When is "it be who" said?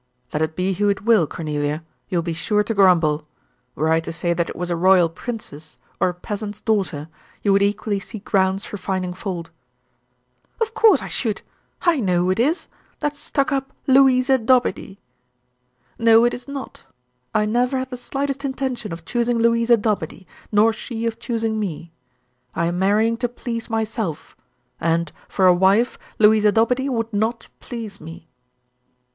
0.41-0.89